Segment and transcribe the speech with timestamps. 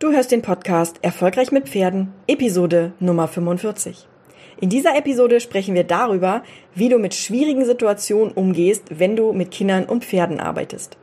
[0.00, 4.06] Du hörst den Podcast Erfolgreich mit Pferden, Episode Nummer 45.
[4.60, 9.50] In dieser Episode sprechen wir darüber, wie du mit schwierigen Situationen umgehst, wenn du mit
[9.50, 10.98] Kindern und Pferden arbeitest.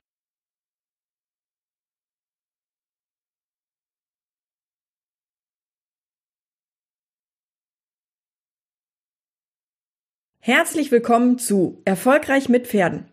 [10.39, 13.07] Herzlich willkommen zu Erfolgreich mit Pferden.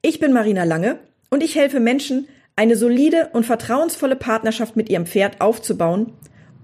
[0.00, 0.98] Ich bin Marina Lange
[1.28, 2.26] und ich helfe Menschen,
[2.60, 6.12] eine solide und vertrauensvolle Partnerschaft mit ihrem Pferd aufzubauen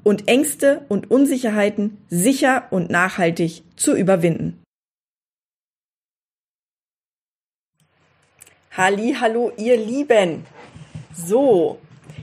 [0.05, 4.63] und Ängste und Unsicherheiten sicher und nachhaltig zu überwinden.
[8.73, 10.45] Halli, hallo, ihr Lieben.
[11.15, 11.79] So,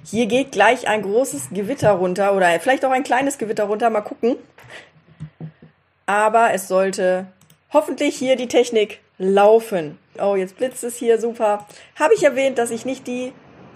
[0.05, 4.01] hier geht gleich ein großes Gewitter runter oder vielleicht auch ein kleines Gewitter runter, mal
[4.01, 4.35] gucken.
[6.05, 7.25] Aber es sollte
[7.71, 9.97] hoffentlich hier die Technik laufen.
[10.21, 11.65] Oh, jetzt blitzt es hier super.
[11.95, 13.33] Habe ich erwähnt, dass ich nicht die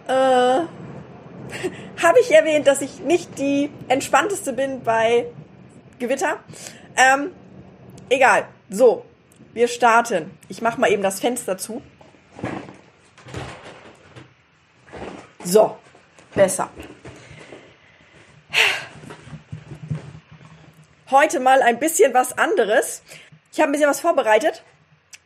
[0.08, 0.12] äh,
[2.04, 5.26] habe ich erwähnt, dass ich nicht die entspannteste bin bei
[6.00, 6.40] Gewitter.
[6.96, 7.32] Ähm,
[8.10, 8.46] egal.
[8.70, 9.06] So,
[9.54, 10.38] wir starten.
[10.50, 11.82] Ich mache mal eben das Fenster zu.
[15.44, 15.78] So,
[16.36, 16.70] besser.
[21.10, 23.02] Heute mal ein bisschen was anderes.
[23.54, 24.62] Ich habe ein bisschen was vorbereitet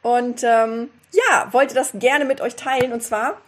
[0.04, 2.94] und ähm, ja, wollte das gerne mit euch teilen.
[2.94, 3.42] Und zwar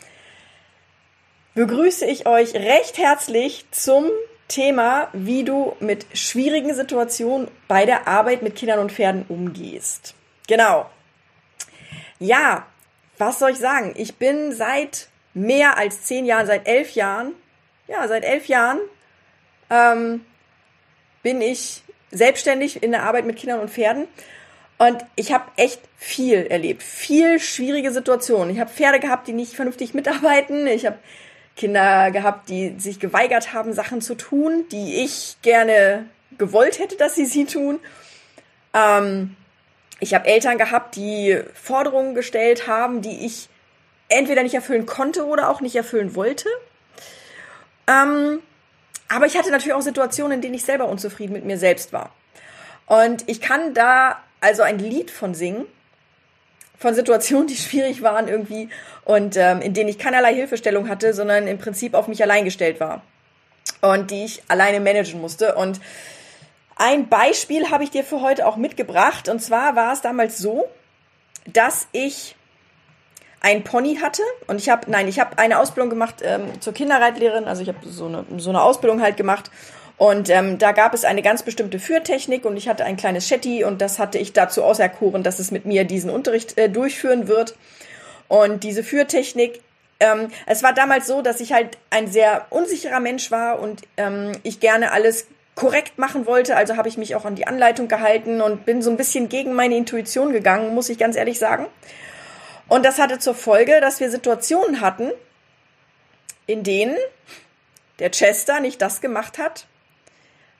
[1.56, 4.10] begrüße ich euch recht herzlich zum
[4.48, 10.16] Thema, wie du mit schwierigen Situationen bei der Arbeit mit Kindern und Pferden umgehst.
[10.48, 10.90] Genau.
[12.20, 12.66] Ja,
[13.18, 13.94] was soll ich sagen?
[13.96, 17.34] Ich bin seit mehr als zehn Jahren, seit elf Jahren,
[17.88, 18.80] ja, seit elf Jahren
[19.70, 20.26] ähm,
[21.22, 24.08] bin ich selbstständig in der Arbeit mit Kindern und Pferden.
[24.78, 28.54] Und ich habe echt viel erlebt, viel schwierige Situationen.
[28.54, 30.68] Ich habe Pferde gehabt, die nicht vernünftig mitarbeiten.
[30.68, 30.98] Ich habe
[31.56, 36.06] Kinder gehabt, die sich geweigert haben, Sachen zu tun, die ich gerne
[36.38, 37.80] gewollt hätte, dass sie sie tun.
[38.74, 39.36] Ähm,
[40.00, 43.50] ich habe Eltern gehabt, die Forderungen gestellt haben, die ich
[44.10, 46.50] entweder nicht erfüllen konnte oder auch nicht erfüllen wollte.
[47.88, 48.40] Ähm,
[49.10, 52.12] aber ich hatte natürlich auch Situationen, in denen ich selber unzufrieden mit mir selbst war.
[52.86, 55.66] Und ich kann da also ein Lied von singen,
[56.78, 58.70] von Situationen, die schwierig waren irgendwie
[59.06, 62.80] und ähm, in denen ich keinerlei Hilfestellung hatte, sondern im Prinzip auf mich allein gestellt
[62.80, 63.02] war
[63.82, 65.56] und die ich alleine managen musste.
[65.56, 65.80] Und
[66.76, 70.68] ein Beispiel habe ich dir für heute auch mitgebracht und zwar war es damals so,
[71.46, 72.36] dass ich
[73.42, 77.46] ein Pony hatte und ich habe, nein, ich habe eine Ausbildung gemacht ähm, zur Kinderreitlehrerin,
[77.46, 79.52] also ich habe so eine, so eine Ausbildung halt gemacht
[79.98, 83.64] und ähm, da gab es eine ganz bestimmte Führtechnik und ich hatte ein kleines Shetty
[83.64, 87.56] und das hatte ich dazu auserkoren, dass es mit mir diesen Unterricht äh, durchführen wird.
[88.28, 89.62] Und diese Führtechnik,
[90.00, 94.32] ähm, es war damals so, dass ich halt ein sehr unsicherer Mensch war und ähm,
[94.42, 96.56] ich gerne alles korrekt machen wollte.
[96.56, 99.54] Also habe ich mich auch an die Anleitung gehalten und bin so ein bisschen gegen
[99.54, 101.68] meine Intuition gegangen, muss ich ganz ehrlich sagen.
[102.68, 105.12] Und das hatte zur Folge, dass wir Situationen hatten,
[106.48, 106.98] in denen
[108.00, 109.68] der Chester nicht das gemacht hat,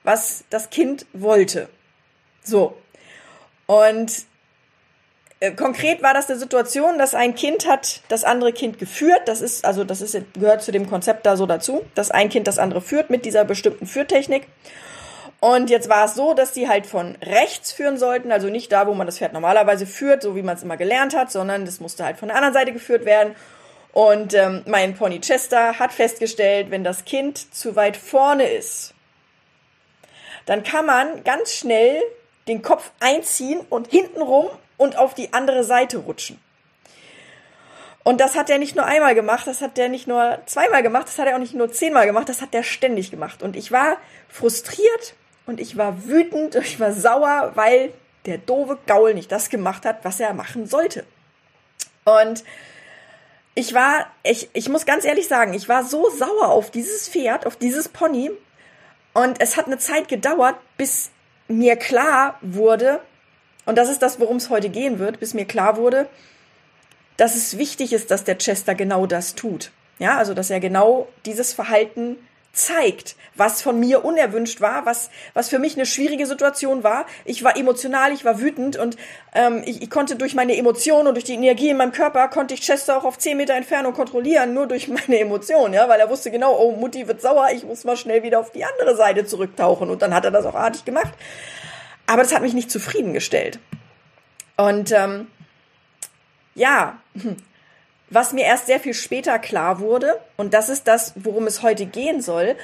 [0.04, 1.68] was das Kind wollte.
[2.42, 2.76] So.
[3.66, 4.12] Und
[5.40, 9.22] äh, konkret war das eine Situation, dass ein Kind hat das andere Kind geführt.
[9.26, 12.46] Das ist, also das ist, gehört zu dem Konzept da so dazu, dass ein Kind
[12.46, 14.46] das andere führt mit dieser bestimmten Führtechnik.
[15.40, 18.86] Und jetzt war es so, dass die halt von rechts führen sollten, also nicht da,
[18.86, 21.80] wo man das Pferd normalerweise führt, so wie man es immer gelernt hat, sondern das
[21.80, 23.34] musste halt von der anderen Seite geführt werden.
[23.92, 28.94] Und ähm, mein Pony Chester hat festgestellt, wenn das Kind zu weit vorne ist,
[30.46, 32.02] dann kann man ganz schnell
[32.48, 36.38] den Kopf einziehen und hintenrum und auf die andere Seite rutschen.
[38.02, 41.08] Und das hat er nicht nur einmal gemacht, das hat er nicht nur zweimal gemacht,
[41.08, 43.42] das hat er auch nicht nur zehnmal gemacht, das hat er ständig gemacht.
[43.42, 43.96] Und ich war
[44.28, 45.14] frustriert
[45.46, 47.94] und ich war wütend, ich war sauer, weil
[48.26, 51.04] der doofe Gaul nicht das gemacht hat, was er machen sollte.
[52.04, 52.44] Und
[53.54, 57.46] ich war, ich, ich muss ganz ehrlich sagen, ich war so sauer auf dieses Pferd,
[57.46, 58.30] auf dieses Pony,
[59.14, 61.10] und es hat eine Zeit gedauert, bis
[61.48, 63.00] mir klar wurde,
[63.64, 66.08] und das ist das, worum es heute gehen wird, bis mir klar wurde,
[67.16, 69.70] dass es wichtig ist, dass der Chester genau das tut.
[69.98, 72.16] Ja, also dass er genau dieses Verhalten
[72.54, 77.04] zeigt, was von mir unerwünscht war, was, was für mich eine schwierige Situation war.
[77.24, 78.96] Ich war emotional, ich war wütend und
[79.34, 82.54] ähm, ich, ich konnte durch meine Emotionen und durch die Energie in meinem Körper, konnte
[82.54, 86.08] ich Chester auch auf 10 Meter Entfernung kontrollieren, nur durch meine Emotionen, ja, weil er
[86.08, 89.26] wusste genau, oh, Mutti wird sauer, ich muss mal schnell wieder auf die andere Seite
[89.26, 91.12] zurücktauchen und dann hat er das auch artig gemacht.
[92.06, 93.58] Aber das hat mich nicht zufriedengestellt.
[94.56, 95.26] Und ähm,
[96.54, 96.98] ja,
[98.10, 101.86] was mir erst sehr viel später klar wurde, und das ist das, worum es heute
[101.86, 102.56] gehen soll,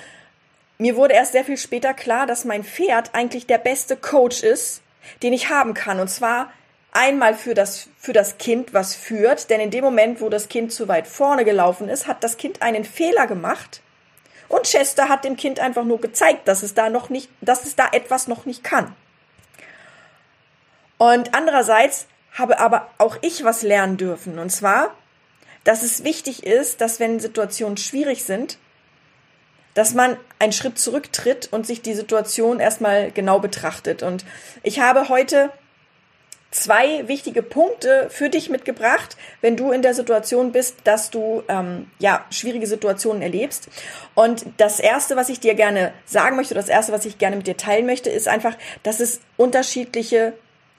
[0.79, 4.81] mir wurde erst sehr viel später klar, dass mein Pferd eigentlich der beste Coach ist,
[5.23, 6.01] den ich haben kann.
[6.01, 6.51] Und zwar
[6.93, 10.73] einmal für das, für das Kind, was führt, denn in dem Moment, wo das Kind
[10.73, 13.83] zu weit vorne gelaufen ist, hat das Kind einen Fehler gemacht.
[14.49, 17.77] Und Chester hat dem Kind einfach nur gezeigt, dass es da noch nicht, dass es
[17.77, 18.95] da etwas noch nicht kann.
[20.97, 24.39] Und andererseits habe aber auch ich was lernen dürfen.
[24.39, 24.95] Und zwar,
[25.71, 28.59] dass es wichtig ist, dass wenn Situationen schwierig sind,
[29.75, 34.03] dass man einen Schritt zurücktritt und sich die Situation erstmal genau betrachtet.
[34.03, 34.25] Und
[34.65, 35.51] ich habe heute
[36.51, 41.89] zwei wichtige Punkte für dich mitgebracht, wenn du in der Situation bist, dass du ähm,
[42.01, 43.69] ja schwierige Situationen erlebst.
[44.17, 47.47] Und das erste, was ich dir gerne sagen möchte, das erste, was ich gerne mit
[47.47, 50.33] dir teilen möchte, ist einfach, dass es unterschiedliche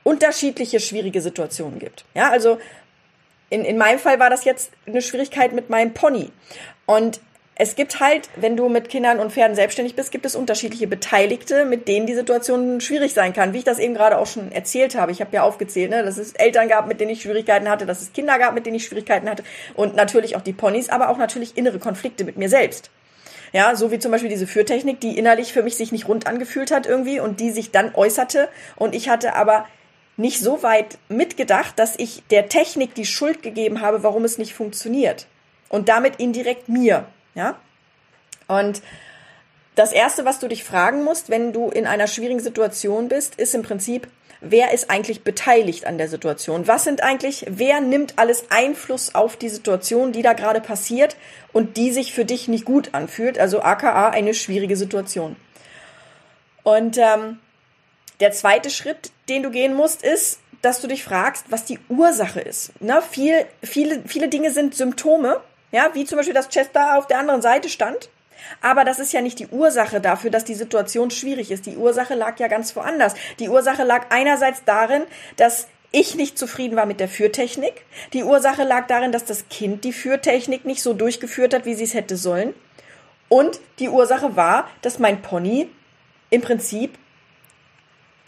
[0.03, 2.05] unterschiedliche schwierige Situationen gibt.
[2.15, 2.57] Ja, also
[3.51, 6.31] in, in meinem Fall war das jetzt eine Schwierigkeit mit meinem Pony.
[6.87, 7.19] Und
[7.55, 11.65] es gibt halt, wenn du mit Kindern und Pferden selbstständig bist, gibt es unterschiedliche Beteiligte,
[11.65, 13.53] mit denen die Situation schwierig sein kann.
[13.53, 15.11] Wie ich das eben gerade auch schon erzählt habe.
[15.11, 18.01] Ich habe ja aufgezählt, ne, dass es Eltern gab, mit denen ich Schwierigkeiten hatte, dass
[18.01, 19.43] es Kinder gab, mit denen ich Schwierigkeiten hatte
[19.75, 22.89] und natürlich auch die Ponys, aber auch natürlich innere Konflikte mit mir selbst.
[23.53, 26.71] Ja, so wie zum Beispiel diese Führtechnik, die innerlich für mich sich nicht rund angefühlt
[26.71, 28.47] hat irgendwie und die sich dann äußerte
[28.77, 29.67] und ich hatte aber
[30.17, 34.53] nicht so weit mitgedacht, dass ich der Technik die Schuld gegeben habe, warum es nicht
[34.53, 35.27] funktioniert.
[35.69, 37.55] Und damit indirekt mir, ja?
[38.47, 38.81] Und
[39.75, 43.55] das erste, was du dich fragen musst, wenn du in einer schwierigen Situation bist, ist
[43.55, 44.07] im Prinzip,
[44.41, 46.67] wer ist eigentlich beteiligt an der Situation?
[46.67, 51.15] Was sind eigentlich, wer nimmt alles Einfluss auf die Situation, die da gerade passiert
[51.53, 53.39] und die sich für dich nicht gut anfühlt?
[53.39, 55.37] Also aka eine schwierige Situation.
[56.63, 57.39] Und ähm,
[58.21, 62.39] der zweite Schritt, den du gehen musst, ist, dass du dich fragst, was die Ursache
[62.39, 62.71] ist.
[62.79, 65.41] Na, viel, viele, viele Dinge sind Symptome,
[65.71, 68.09] ja, wie zum Beispiel, dass Chester auf der anderen Seite stand.
[68.61, 71.65] Aber das ist ja nicht die Ursache dafür, dass die Situation schwierig ist.
[71.65, 73.13] Die Ursache lag ja ganz woanders.
[73.39, 75.03] Die Ursache lag einerseits darin,
[75.37, 77.85] dass ich nicht zufrieden war mit der Führtechnik.
[78.13, 81.83] Die Ursache lag darin, dass das Kind die Führtechnik nicht so durchgeführt hat, wie sie
[81.83, 82.53] es hätte sollen.
[83.29, 85.69] Und die Ursache war, dass mein Pony
[86.29, 86.97] im Prinzip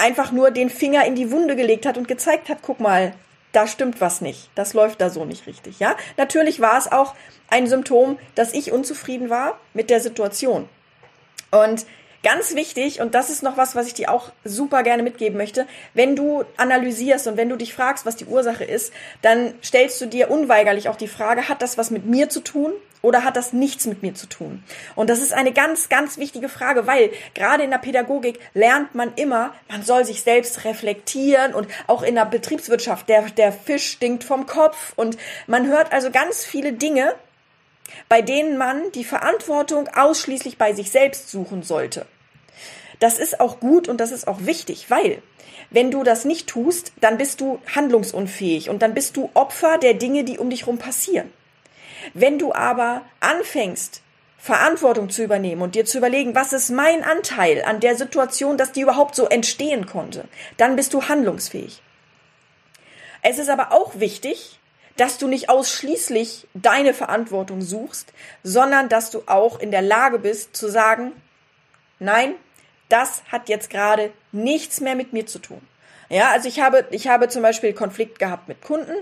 [0.04, 3.14] einfach nur den Finger in die Wunde gelegt hat und gezeigt hat, guck mal,
[3.54, 4.50] da stimmt was nicht.
[4.56, 5.96] Das läuft da so nicht richtig, ja?
[6.18, 7.16] Natürlich war es auch
[7.50, 10.68] ein Symptom, dass ich unzufrieden war mit der Situation.
[11.52, 11.86] Und
[12.24, 15.68] Ganz wichtig, und das ist noch was, was ich dir auch super gerne mitgeben möchte,
[15.94, 20.06] wenn du analysierst und wenn du dich fragst, was die Ursache ist, dann stellst du
[20.06, 22.72] dir unweigerlich auch die Frage, hat das was mit mir zu tun
[23.04, 24.64] oder hat das nichts mit mir zu tun?
[24.96, 29.14] Und das ist eine ganz, ganz wichtige Frage, weil gerade in der Pädagogik lernt man
[29.16, 34.24] immer, man soll sich selbst reflektieren und auch in der Betriebswirtschaft, der, der Fisch stinkt
[34.24, 37.14] vom Kopf und man hört also ganz viele Dinge,
[38.10, 42.06] bei denen man die Verantwortung ausschließlich bei sich selbst suchen sollte.
[43.00, 45.22] Das ist auch gut und das ist auch wichtig, weil
[45.70, 49.94] wenn du das nicht tust, dann bist du handlungsunfähig und dann bist du Opfer der
[49.94, 51.30] Dinge, die um dich herum passieren.
[52.14, 54.02] Wenn du aber anfängst,
[54.38, 58.74] Verantwortung zu übernehmen und dir zu überlegen, was ist mein Anteil an der Situation, dass
[58.74, 60.26] die überhaupt so entstehen konnte,
[60.58, 61.82] dann bist du handlungsfähig.
[63.22, 64.60] Es ist aber auch wichtig,
[64.98, 68.12] dass du nicht ausschließlich deine Verantwortung suchst,
[68.44, 71.14] sondern dass du auch in der Lage bist zu sagen,
[72.00, 72.36] nein,
[72.90, 75.62] das hat jetzt gerade nichts mehr mit mir zu tun.
[76.10, 78.94] Ja, also ich habe, ich habe zum Beispiel Konflikt gehabt mit Kunden,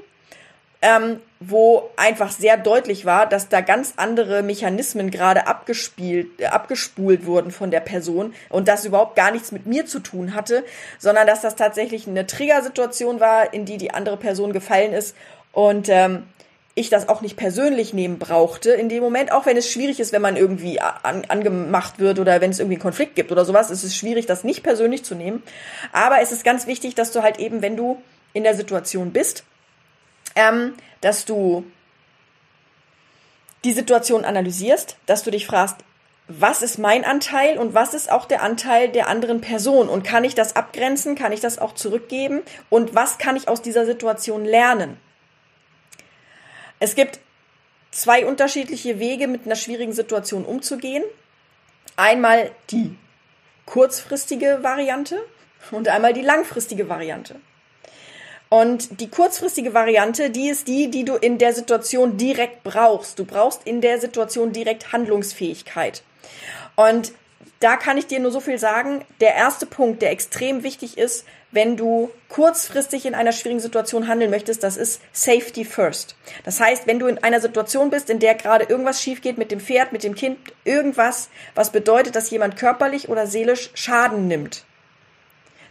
[0.82, 7.26] ähm, wo einfach sehr deutlich war, dass da ganz andere Mechanismen gerade abgespielt, äh, abgespult
[7.26, 10.64] wurden von der Person und das überhaupt gar nichts mit mir zu tun hatte,
[10.98, 15.16] sondern dass das tatsächlich eine Triggersituation war, in die die andere Person gefallen ist
[15.52, 16.24] und ähm,
[16.74, 20.14] ich das auch nicht persönlich nehmen brauchte in dem Moment, auch wenn es schwierig ist,
[20.14, 23.70] wenn man irgendwie an, angemacht wird oder wenn es irgendwie einen Konflikt gibt oder sowas,
[23.70, 25.44] ist es schwierig, das nicht persönlich zu nehmen.
[25.92, 28.02] Aber es ist ganz wichtig, dass du halt eben, wenn du
[28.34, 29.44] in der Situation bist,
[30.36, 31.66] ähm, dass du
[33.64, 35.78] die Situation analysierst, dass du dich fragst,
[36.28, 40.24] was ist mein Anteil und was ist auch der Anteil der anderen Person und kann
[40.24, 44.46] ich das abgrenzen, kann ich das auch zurückgeben und was kann ich aus dieser Situation
[44.46, 44.98] lernen?
[46.80, 47.20] Es gibt
[47.92, 51.04] zwei unterschiedliche Wege, mit einer schwierigen Situation umzugehen.
[51.98, 52.98] Einmal die
[53.66, 55.22] kurzfristige Variante
[55.72, 57.36] und einmal die langfristige Variante.
[58.52, 63.18] Und die kurzfristige Variante, die ist die, die du in der Situation direkt brauchst.
[63.18, 66.04] Du brauchst in der Situation direkt Handlungsfähigkeit.
[66.76, 67.14] Und
[67.62, 69.06] da kann ich dir nur so viel sagen.
[69.22, 74.32] Der erste Punkt, der extrem wichtig ist, wenn du kurzfristig in einer schwierigen Situation handeln
[74.32, 76.18] möchtest, das ist Safety First.
[76.44, 79.52] Das heißt, wenn du in einer Situation bist, in der gerade irgendwas schief geht mit
[79.52, 84.66] dem Pferd, mit dem Kind, irgendwas, was bedeutet, dass jemand körperlich oder seelisch Schaden nimmt,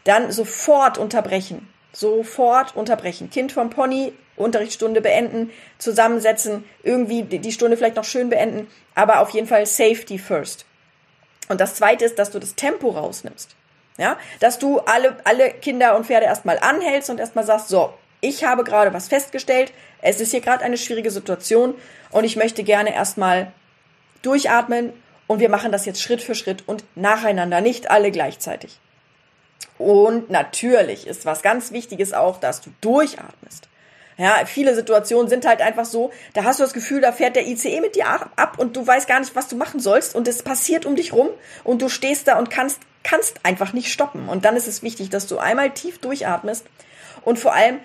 [0.05, 1.69] dann sofort unterbrechen.
[1.93, 3.31] Sofort unterbrechen.
[3.31, 9.31] Kind vom Pony, Unterrichtsstunde beenden, zusammensetzen, irgendwie die Stunde vielleicht noch schön beenden, aber auf
[9.31, 10.65] jeden Fall Safety First.
[11.49, 13.57] Und das zweite ist, dass du das Tempo rausnimmst.
[13.99, 17.93] Ja, dass du alle, alle Kinder und Pferde erstmal anhältst und erstmal sagst, so,
[18.23, 21.75] ich habe gerade was festgestellt, es ist hier gerade eine schwierige Situation
[22.11, 23.53] und ich möchte gerne erstmal
[24.23, 24.93] durchatmen
[25.27, 28.81] und wir machen das jetzt Schritt für Schritt und nacheinander, nicht alle gleichzeitig.
[29.81, 33.67] Und natürlich ist was ganz Wichtiges auch, dass du durchatmest.
[34.19, 37.47] Ja, viele Situationen sind halt einfach so, da hast du das Gefühl, da fährt der
[37.47, 40.43] ICE mit dir ab und du weißt gar nicht, was du machen sollst und es
[40.43, 41.31] passiert um dich rum
[41.65, 44.29] und du stehst da und kannst, kannst einfach nicht stoppen.
[44.29, 46.67] Und dann ist es wichtig, dass du einmal tief durchatmest
[47.23, 47.81] und vor allem,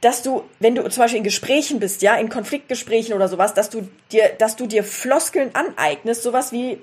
[0.00, 3.70] dass du, wenn du zum Beispiel in Gesprächen bist, ja, in Konfliktgesprächen oder sowas, dass
[3.70, 6.82] du dir, dass du dir Floskeln aneignest, sowas wie,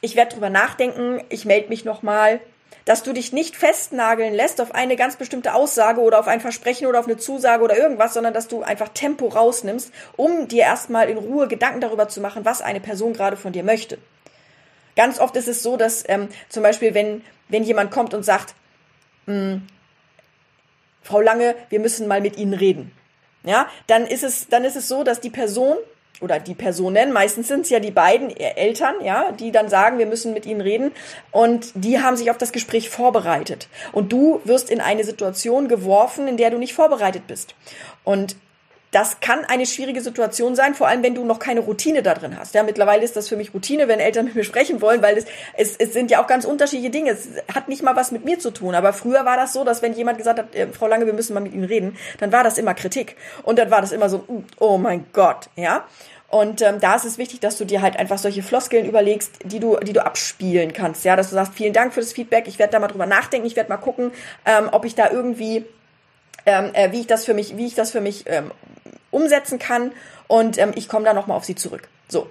[0.00, 2.40] ich werde drüber nachdenken, ich melde mich nochmal,
[2.84, 6.86] dass du dich nicht festnageln lässt auf eine ganz bestimmte Aussage oder auf ein Versprechen
[6.86, 11.08] oder auf eine Zusage oder irgendwas, sondern dass du einfach Tempo rausnimmst, um dir erstmal
[11.08, 13.98] in Ruhe Gedanken darüber zu machen, was eine Person gerade von dir möchte.
[14.96, 18.54] Ganz oft ist es so, dass ähm, zum Beispiel, wenn, wenn jemand kommt und sagt,
[19.26, 19.66] hm,
[21.02, 22.92] Frau Lange, wir müssen mal mit Ihnen reden.
[23.42, 25.76] Ja, dann ist es, dann ist es so, dass die Person
[26.20, 30.06] oder die Personen, meistens sind es ja die beiden Eltern, ja, die dann sagen, wir
[30.06, 30.92] müssen mit ihnen reden
[31.30, 36.28] und die haben sich auf das Gespräch vorbereitet und du wirst in eine Situation geworfen,
[36.28, 37.54] in der du nicht vorbereitet bist.
[38.04, 38.36] Und
[38.90, 42.36] das kann eine schwierige Situation sein, vor allem wenn du noch keine Routine da drin
[42.38, 42.54] hast.
[42.54, 45.26] Ja, mittlerweile ist das für mich Routine, wenn Eltern mit mir sprechen wollen, weil es,
[45.56, 47.10] es, es sind ja auch ganz unterschiedliche Dinge.
[47.10, 48.74] Es hat nicht mal was mit mir zu tun.
[48.74, 51.34] Aber früher war das so, dass wenn jemand gesagt hat, äh, Frau Lange, wir müssen
[51.34, 53.16] mal mit Ihnen reden, dann war das immer Kritik.
[53.44, 54.24] Und dann war das immer so,
[54.58, 55.84] oh mein Gott, ja.
[56.30, 59.58] Und ähm, da ist es wichtig, dass du dir halt einfach solche Floskeln überlegst, die
[59.58, 61.04] du, die du abspielen kannst.
[61.04, 62.46] Ja, dass du sagst, vielen Dank für das Feedback.
[62.46, 63.48] Ich werde da mal drüber nachdenken.
[63.48, 64.12] Ich werde mal gucken,
[64.46, 65.64] ähm, ob ich da irgendwie,
[66.46, 68.52] ähm, äh, wie ich das für mich, wie ich das für mich ähm,
[69.10, 69.92] umsetzen kann.
[70.28, 71.88] Und ähm, ich komme da noch mal auf sie zurück.
[72.08, 72.28] So,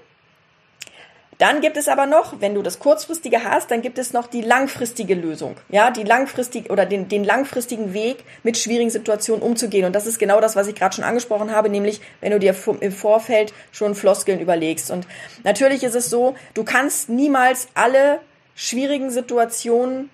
[1.40, 4.42] dann gibt es aber noch, wenn du das kurzfristige hast, dann gibt es noch die
[4.42, 5.56] langfristige Lösung.
[5.70, 9.86] Ja, die langfristig oder den, den langfristigen Weg mit schwierigen Situationen umzugehen.
[9.86, 12.54] Und das ist genau das, was ich gerade schon angesprochen habe, nämlich wenn du dir
[12.82, 14.92] im Vorfeld schon Floskeln überlegst.
[14.92, 15.08] Und
[15.46, 18.20] natürlich ist es so, du kannst niemals alle
[18.54, 20.10] schwierigen Situationen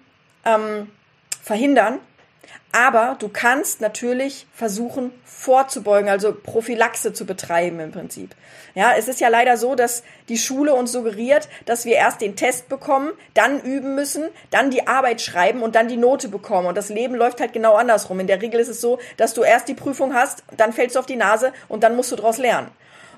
[0.45, 0.91] ähm,
[1.41, 1.97] verhindern,
[2.71, 8.35] aber du kannst natürlich versuchen vorzubeugen, also Prophylaxe zu betreiben im Prinzip.
[8.73, 12.35] Ja, es ist ja leider so, dass die Schule uns suggeriert, dass wir erst den
[12.35, 16.67] Test bekommen, dann üben müssen, dann die Arbeit schreiben und dann die Note bekommen.
[16.67, 18.19] Und das Leben läuft halt genau andersrum.
[18.19, 20.99] In der Regel ist es so, dass du erst die Prüfung hast, dann fällst du
[20.99, 22.69] auf die Nase und dann musst du daraus lernen.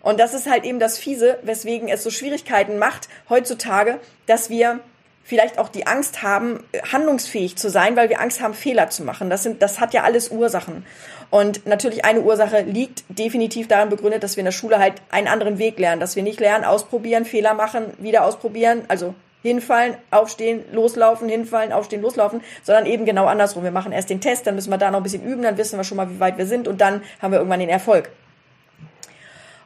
[0.01, 4.79] Und das ist halt eben das Fiese, weswegen es so Schwierigkeiten macht heutzutage, dass wir
[5.27, 9.29] vielleicht auch die Angst haben, handlungsfähig zu sein, weil wir Angst haben, Fehler zu machen.
[9.29, 10.85] Das sind, das hat ja alles Ursachen.
[11.29, 15.27] Und natürlich eine Ursache liegt definitiv darin begründet, dass wir in der Schule halt einen
[15.27, 20.63] anderen Weg lernen, dass wir nicht lernen, ausprobieren, Fehler machen, wieder ausprobieren, also hinfallen, aufstehen,
[20.71, 23.65] loslaufen, hinfallen, aufstehen, loslaufen, sondern eben genau andersrum.
[23.65, 25.77] Wir machen erst den Test, dann müssen wir da noch ein bisschen üben, dann wissen
[25.77, 28.09] wir schon mal, wie weit wir sind und dann haben wir irgendwann den Erfolg.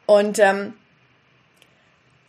[0.08, 0.74] Und ähm,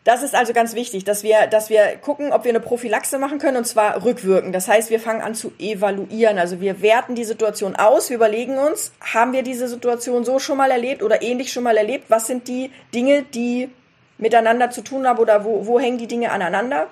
[0.05, 3.39] das ist also ganz wichtig, dass wir, dass wir gucken, ob wir eine Prophylaxe machen
[3.39, 4.53] können und zwar rückwirkend.
[4.53, 6.39] Das heißt, wir fangen an zu evaluieren.
[6.39, 10.57] Also wir werten die Situation aus, wir überlegen uns, haben wir diese Situation so schon
[10.57, 12.07] mal erlebt oder ähnlich schon mal erlebt?
[12.09, 13.71] Was sind die Dinge, die
[14.19, 16.89] miteinander zu tun haben oder wo, wo hängen die Dinge aneinander?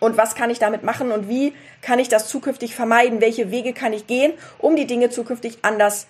[0.00, 3.20] Und was kann ich damit machen und wie kann ich das zukünftig vermeiden?
[3.20, 6.08] Welche Wege kann ich gehen, um die Dinge zukünftig anders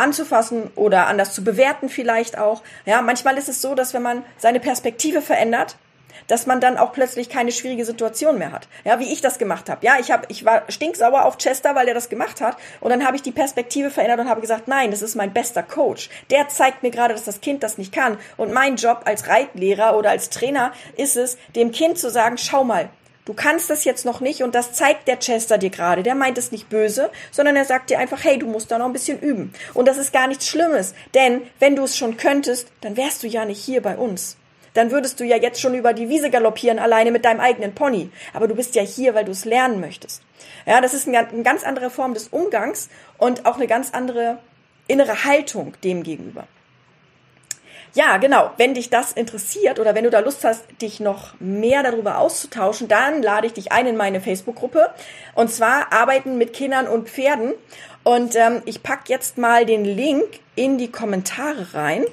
[0.00, 2.62] anzufassen oder anders zu bewerten vielleicht auch.
[2.86, 5.76] Ja, manchmal ist es so, dass wenn man seine Perspektive verändert,
[6.26, 8.68] dass man dann auch plötzlich keine schwierige Situation mehr hat.
[8.84, 9.84] Ja, wie ich das gemacht habe.
[9.84, 13.04] Ja, ich habe ich war stinksauer auf Chester, weil er das gemacht hat und dann
[13.04, 16.08] habe ich die Perspektive verändert und habe gesagt, nein, das ist mein bester Coach.
[16.30, 19.96] Der zeigt mir gerade, dass das Kind das nicht kann und mein Job als Reitlehrer
[19.96, 22.88] oder als Trainer ist es, dem Kind zu sagen, schau mal,
[23.30, 26.02] Du kannst das jetzt noch nicht und das zeigt der Chester dir gerade.
[26.02, 28.86] Der meint es nicht böse, sondern er sagt dir einfach, hey, du musst da noch
[28.86, 29.52] ein bisschen üben.
[29.72, 33.28] Und das ist gar nichts Schlimmes, denn wenn du es schon könntest, dann wärst du
[33.28, 34.36] ja nicht hier bei uns.
[34.74, 38.10] Dann würdest du ja jetzt schon über die Wiese galoppieren, alleine mit deinem eigenen Pony.
[38.34, 40.22] Aber du bist ja hier, weil du es lernen möchtest.
[40.66, 44.38] Ja, das ist eine ganz andere Form des Umgangs und auch eine ganz andere
[44.88, 46.48] innere Haltung dem gegenüber.
[47.94, 48.52] Ja, genau.
[48.56, 52.88] Wenn dich das interessiert oder wenn du da Lust hast, dich noch mehr darüber auszutauschen,
[52.88, 54.90] dann lade ich dich ein in meine Facebook-Gruppe.
[55.34, 57.52] Und zwar Arbeiten mit Kindern und Pferden.
[58.04, 62.04] Und ähm, ich pack jetzt mal den Link in die Kommentare rein,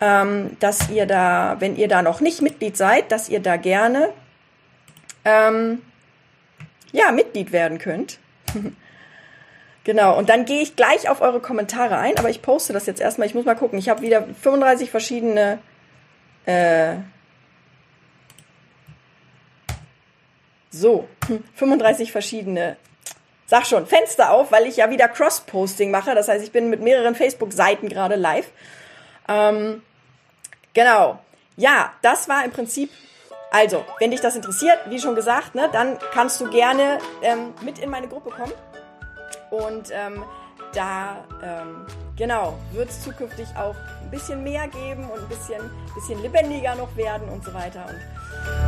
[0.00, 4.10] ähm, dass ihr da, wenn ihr da noch nicht Mitglied seid, dass ihr da gerne
[5.24, 5.80] ähm,
[6.92, 8.18] ja, Mitglied werden könnt.
[9.84, 13.00] Genau, und dann gehe ich gleich auf eure Kommentare ein, aber ich poste das jetzt
[13.00, 13.26] erstmal.
[13.26, 13.78] Ich muss mal gucken.
[13.78, 15.58] Ich habe wieder 35 verschiedene
[16.46, 16.96] äh,
[20.70, 21.08] so,
[21.56, 22.76] 35 verschiedene
[23.52, 26.14] sag schon, Fenster auf, weil ich ja wieder Cross-Posting mache.
[26.14, 28.46] Das heißt, ich bin mit mehreren Facebook-Seiten gerade live.
[29.28, 29.82] Ähm,
[30.72, 31.18] genau.
[31.56, 32.88] Ja, das war im Prinzip.
[33.50, 37.78] Also, wenn dich das interessiert, wie schon gesagt, ne, dann kannst du gerne ähm, mit
[37.78, 38.52] in meine Gruppe kommen.
[39.52, 40.24] Und ähm,
[40.72, 41.84] da, ähm,
[42.16, 46.96] genau, wird es zukünftig auch ein bisschen mehr geben und ein bisschen, bisschen lebendiger noch
[46.96, 47.84] werden und so weiter.
[47.86, 48.61] Und